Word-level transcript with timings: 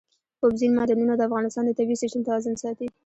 اوبزین 0.43 0.71
معدنونه 0.77 1.13
د 1.15 1.21
افغانستان 1.27 1.63
د 1.65 1.71
طبعي 1.79 1.97
سیسټم 2.01 2.21
توازن 2.27 2.53
ساتي. 2.63 2.87